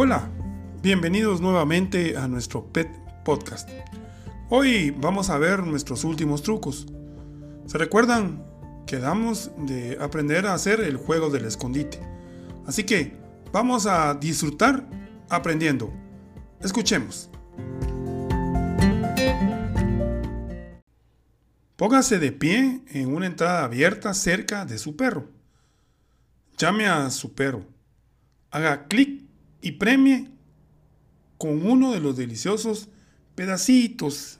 [0.00, 0.30] Hola,
[0.80, 2.88] bienvenidos nuevamente a nuestro Pet
[3.24, 3.68] Podcast.
[4.48, 6.86] Hoy vamos a ver nuestros últimos trucos.
[7.66, 8.46] ¿Se recuerdan?
[8.86, 11.98] Quedamos de aprender a hacer el juego del escondite.
[12.64, 13.16] Así que
[13.50, 14.88] vamos a disfrutar
[15.28, 15.92] aprendiendo.
[16.60, 17.28] Escuchemos.
[21.74, 25.26] Póngase de pie en una entrada abierta cerca de su perro.
[26.56, 27.64] Llame a su perro.
[28.52, 29.26] Haga clic
[29.60, 30.30] y premie
[31.38, 32.88] con uno de los deliciosos
[33.34, 34.38] pedacitos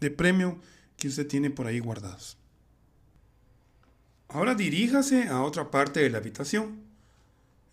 [0.00, 0.58] de premio
[0.96, 2.36] que usted tiene por ahí guardados.
[4.28, 6.80] Ahora diríjase a otra parte de la habitación.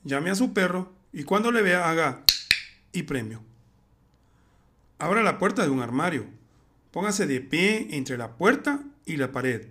[0.04, 2.24] Llame a su perro y cuando le vea haga
[2.92, 3.44] y premio.
[5.00, 6.26] Abra la puerta de un armario.
[6.92, 9.68] Póngase de pie entre la puerta y la pared.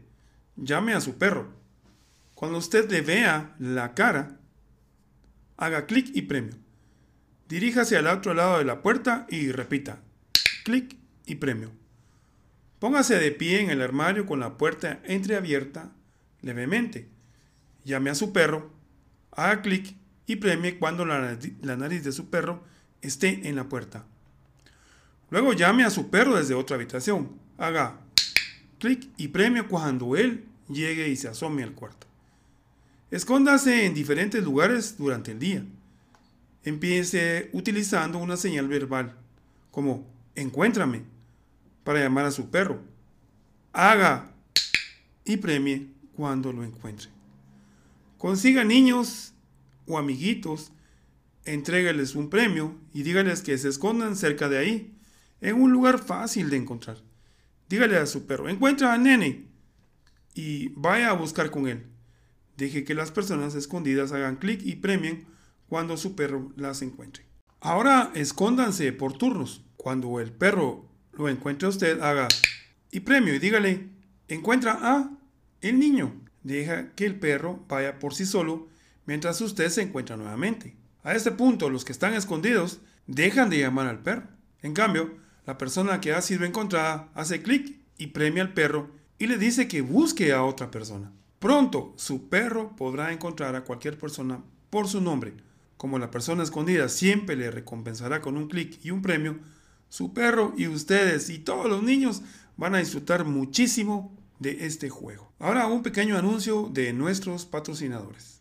[0.56, 1.52] Llame a su perro.
[2.34, 4.38] Cuando usted le vea la cara,
[5.56, 6.54] haga clic y premio.
[7.48, 10.00] Diríjase al otro lado de la puerta y repita,
[10.64, 11.70] clic y premio.
[12.80, 15.92] Póngase de pie en el armario con la puerta entreabierta
[16.42, 17.08] levemente.
[17.84, 18.72] Llame a su perro,
[19.30, 19.94] haga clic
[20.26, 21.38] y premie cuando la,
[21.76, 22.64] nariz de su perro
[23.00, 24.04] esté en la puerta.
[25.30, 27.38] Luego llame a su perro desde otra habitación.
[27.58, 28.00] Haga
[28.80, 32.08] clic y premie cuando él llegue y se asome al cuarto.
[33.12, 35.64] Escóndase en diferentes lugares durante el día
[36.66, 39.16] empiece utilizando una señal verbal,
[39.70, 41.04] como encuéntrame,
[41.84, 42.82] para llamar a su perro.
[43.72, 44.34] Haga
[45.24, 47.08] y premie cuando lo encuentre.
[48.18, 49.32] Consiga niños
[49.86, 50.72] o amiguitos,
[51.44, 54.92] entrégueles un premio y dígales que se escondan cerca de ahí,
[55.40, 56.98] en un lugar fácil de encontrar.
[57.68, 59.46] Dígale a su perro, encuentra a nene
[60.34, 61.86] y vaya a buscar con él.
[62.56, 65.35] Deje que las personas escondidas hagan clic y premien
[65.68, 67.26] cuando su perro las encuentre.
[67.60, 69.62] Ahora escóndanse por turnos.
[69.76, 72.28] Cuando el perro lo encuentre usted, haga
[72.90, 73.88] y premio y dígale,
[74.28, 75.10] encuentra a
[75.60, 76.14] el niño.
[76.42, 78.68] Deja que el perro vaya por sí solo
[79.04, 80.76] mientras usted se encuentra nuevamente.
[81.02, 84.28] A este punto, los que están escondidos dejan de llamar al perro.
[84.62, 85.16] En cambio,
[85.46, 89.68] la persona que ha sido encontrada hace clic y premia al perro y le dice
[89.68, 91.12] que busque a otra persona.
[91.38, 95.34] Pronto, su perro podrá encontrar a cualquier persona por su nombre
[95.86, 99.38] como la persona escondida siempre le recompensará con un clic y un premio,
[99.88, 102.22] su perro y ustedes y todos los niños
[102.56, 105.30] van a disfrutar muchísimo de este juego.
[105.38, 108.40] Ahora un pequeño anuncio de nuestros patrocinadores.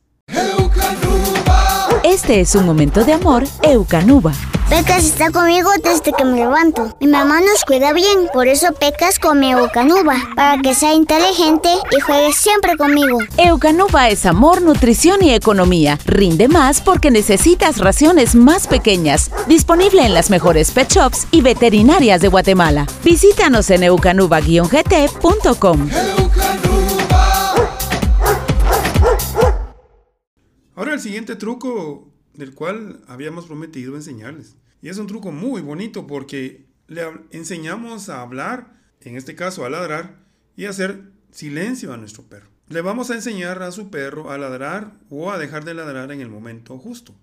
[2.03, 4.34] Este es un momento de amor Eucanuba.
[4.69, 6.96] Pecas está conmigo desde que me levanto.
[7.00, 12.00] Mi mamá nos cuida bien, por eso Pecas come Eucanuba, para que sea inteligente y
[12.00, 13.19] juegue siempre conmigo.
[13.38, 16.00] Eucanuba es amor, nutrición y economía.
[16.06, 19.29] Rinde más porque necesitas raciones más pequeñas.
[19.47, 22.88] Disponible en las mejores pet shops y veterinarias de Guatemala.
[23.03, 25.90] Visítanos en eucanuba-gt.com.
[30.95, 34.56] El siguiente truco del cual habíamos prometido enseñarles.
[34.81, 39.69] Y es un truco muy bonito porque le enseñamos a hablar, en este caso a
[39.69, 40.16] ladrar,
[40.56, 42.47] y hacer silencio a nuestro perro.
[42.69, 46.22] Le vamos a enseñar a su perro a ladrar o a dejar de ladrar en
[46.22, 47.13] el momento justo.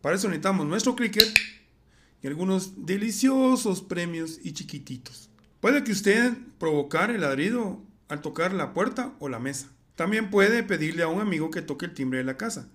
[0.00, 1.28] Para eso necesitamos nuestro clicker
[2.24, 5.30] y algunos deliciosos premios y chiquititos.
[5.60, 9.68] Puede que usted provocar el ladrido al tocar la puerta o la mesa.
[9.98, 12.68] También puede pedirle a un amigo que toque el timbre de la casa.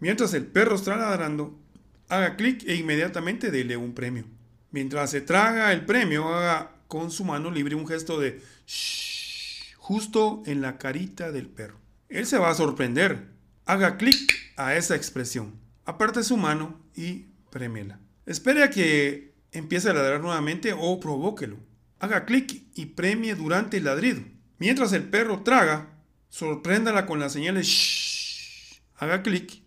[0.00, 1.60] Mientras el perro está ladrando,
[2.08, 4.24] haga clic e inmediatamente dele un premio.
[4.70, 10.42] Mientras se traga el premio, haga con su mano libre un gesto de shh, justo
[10.46, 11.76] en la carita del perro.
[12.08, 13.26] Él se va a sorprender.
[13.66, 15.52] Haga clic a esa expresión.
[15.84, 18.00] Aparte su mano y premiela.
[18.24, 21.58] Espere a que empiece a ladrar nuevamente o provóquelo.
[21.98, 24.22] Haga clic y premie durante el ladrido.
[24.58, 25.97] Mientras el perro traga,
[26.28, 28.80] sorpréndala con las señales shh.
[28.96, 29.62] Haga clic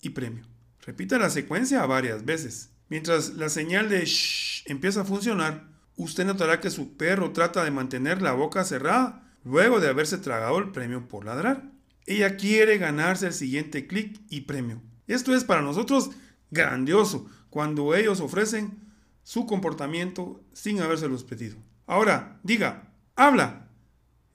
[0.00, 0.44] y premio.
[0.80, 2.70] Repita la secuencia varias veces.
[2.88, 7.70] Mientras la señal de shh empieza a funcionar, usted notará que su perro trata de
[7.70, 11.70] mantener la boca cerrada luego de haberse tragado el premio por ladrar.
[12.06, 14.80] Ella quiere ganarse el siguiente clic y premio.
[15.08, 16.10] Esto es para nosotros
[16.50, 18.86] grandioso cuando ellos ofrecen
[19.22, 21.56] su comportamiento sin habérselos pedido.
[21.86, 23.65] Ahora, diga, habla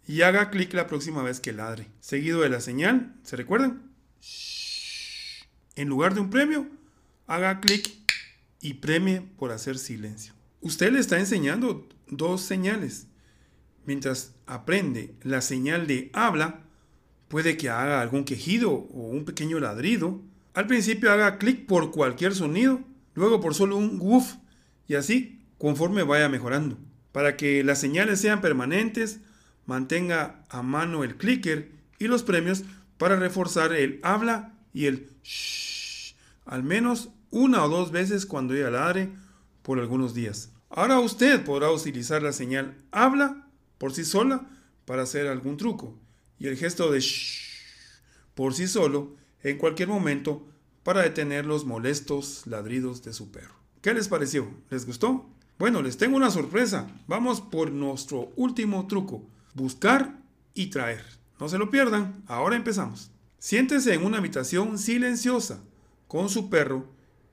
[0.07, 1.87] y haga clic la próxima vez que ladre.
[1.99, 3.91] Seguido de la señal, ¿se recuerdan?
[5.75, 6.67] En lugar de un premio,
[7.27, 7.89] haga clic
[8.59, 10.33] y premie por hacer silencio.
[10.59, 13.07] Usted le está enseñando dos señales.
[13.85, 16.61] Mientras aprende la señal de habla,
[17.27, 20.21] puede que haga algún quejido o un pequeño ladrido
[20.53, 22.81] Al principio haga clic por cualquier sonido,
[23.13, 24.35] luego por solo un woof
[24.87, 26.77] y así conforme vaya mejorando.
[27.13, 29.21] Para que las señales sean permanentes,
[29.65, 32.63] mantenga a mano el clicker y los premios
[32.97, 36.15] para reforzar el habla y el shh,
[36.45, 39.09] al menos una o dos veces cuando ella ladre
[39.61, 40.51] por algunos días.
[40.69, 43.47] Ahora usted podrá utilizar la señal habla
[43.77, 44.47] por sí sola
[44.85, 45.97] para hacer algún truco
[46.39, 47.51] y el gesto de shh
[48.35, 50.47] por sí solo en cualquier momento
[50.83, 53.53] para detener los molestos ladridos de su perro.
[53.81, 54.47] ¿Qué les pareció?
[54.69, 55.29] ¿Les gustó?
[55.59, 56.87] Bueno, les tengo una sorpresa.
[57.07, 59.23] Vamos por nuestro último truco.
[59.53, 60.17] Buscar
[60.53, 61.03] y traer.
[61.39, 62.23] No se lo pierdan.
[62.27, 63.11] Ahora empezamos.
[63.39, 65.59] Siéntese en una habitación silenciosa
[66.07, 66.85] con su perro,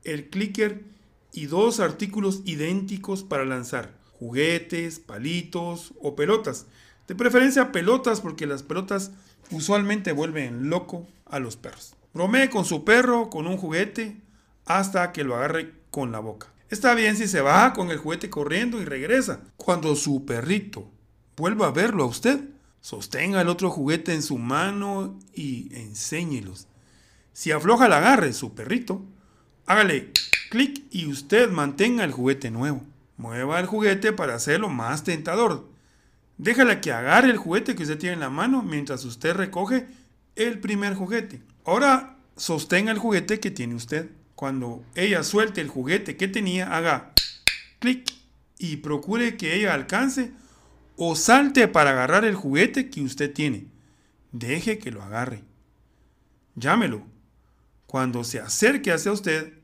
[0.04, 0.84] el clicker
[1.32, 3.94] y dos artículos idénticos para lanzar.
[4.18, 6.66] Juguetes, palitos o pelotas.
[7.06, 9.12] De preferencia pelotas porque las pelotas
[9.50, 11.94] usualmente vuelven loco a los perros.
[12.14, 14.16] Bromee con su perro con un juguete
[14.64, 16.52] hasta que lo agarre con la boca.
[16.70, 19.40] Está bien si se va con el juguete corriendo y regresa.
[19.56, 20.90] Cuando su perrito
[21.38, 22.40] vuelva a verlo a usted,
[22.80, 26.66] sostenga el otro juguete en su mano y enséñelos.
[27.32, 29.04] Si afloja el agarre su perrito,
[29.66, 30.12] hágale
[30.50, 32.82] clic y usted mantenga el juguete nuevo.
[33.16, 35.68] Mueva el juguete para hacerlo más tentador.
[36.36, 39.86] Déjala que agarre el juguete que usted tiene en la mano mientras usted recoge
[40.36, 41.42] el primer juguete.
[41.64, 44.10] Ahora sostenga el juguete que tiene usted.
[44.34, 47.12] Cuando ella suelte el juguete que tenía, haga
[47.80, 48.12] clic
[48.56, 50.32] y procure que ella alcance
[51.00, 53.68] o salte para agarrar el juguete que usted tiene.
[54.32, 55.44] Deje que lo agarre.
[56.56, 57.06] Llámelo.
[57.86, 59.54] Cuando se acerque hacia usted,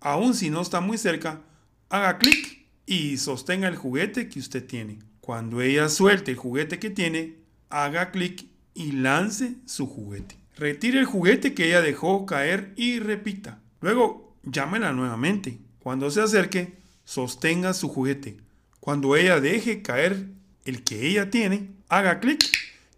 [0.00, 1.42] aun si no está muy cerca,
[1.88, 4.98] haga clic y sostenga el juguete que usted tiene.
[5.20, 7.36] Cuando ella suelte el juguete que tiene,
[7.70, 10.36] haga clic y lance su juguete.
[10.56, 13.60] Retire el juguete que ella dejó caer y repita.
[13.80, 15.60] Luego, llámela nuevamente.
[15.78, 16.74] Cuando se acerque,
[17.04, 18.38] sostenga su juguete.
[18.80, 20.34] Cuando ella deje caer
[20.64, 22.44] el que ella tiene, haga clic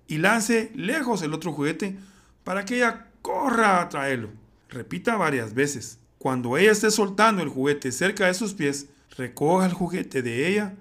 [0.07, 1.97] y lance lejos el otro juguete
[2.45, 4.31] para que ella corra a traerlo.
[4.69, 5.99] Repita varias veces.
[6.19, 8.87] Cuando ella esté soltando el juguete cerca de sus pies,
[9.17, 10.75] recoja el juguete de ella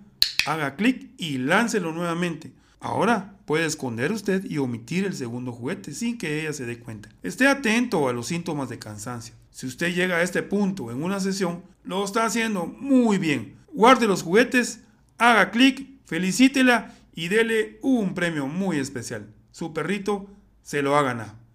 [0.46, 2.52] haga clic y láncelo nuevamente.
[2.80, 7.10] Ahora puede esconder usted y omitir el segundo juguete sin que ella se dé cuenta.
[7.24, 9.34] Esté atento a los síntomas de cansancio.
[9.52, 13.56] Si usted llega a este punto en una sesión, lo está haciendo muy bien.
[13.74, 14.82] Guarde los juguetes,
[15.18, 19.28] haga clic, felicítela y dele un premio muy especial.
[19.52, 20.28] Su perrito
[20.62, 21.46] se lo ha ganado.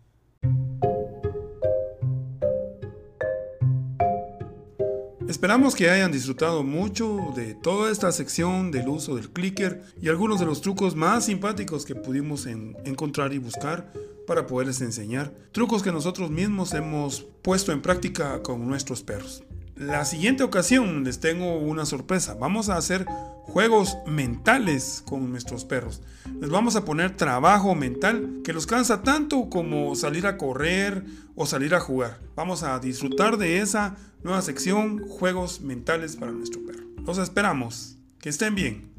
[5.29, 10.41] Esperamos que hayan disfrutado mucho de toda esta sección del uso del clicker y algunos
[10.41, 13.93] de los trucos más simpáticos que pudimos encontrar y buscar
[14.27, 15.33] para poderles enseñar.
[15.53, 19.45] Trucos que nosotros mismos hemos puesto en práctica con nuestros perros.
[19.81, 22.35] La siguiente ocasión les tengo una sorpresa.
[22.35, 23.07] Vamos a hacer
[23.45, 26.03] juegos mentales con nuestros perros.
[26.39, 31.47] Les vamos a poner trabajo mental que los cansa tanto como salir a correr o
[31.47, 32.19] salir a jugar.
[32.37, 36.85] Vamos a disfrutar de esa nueva sección, juegos mentales para nuestro perro.
[37.07, 37.97] Los esperamos.
[38.19, 38.91] Que estén bien.